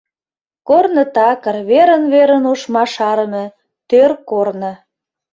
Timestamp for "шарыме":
2.93-3.45